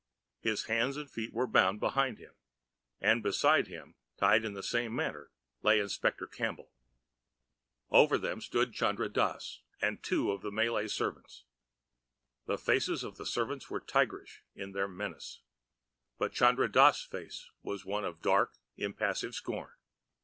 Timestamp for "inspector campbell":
5.79-6.73